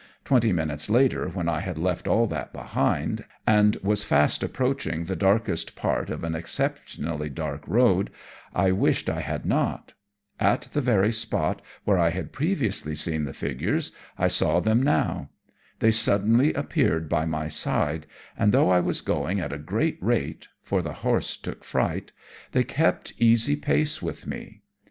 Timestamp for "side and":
17.47-18.51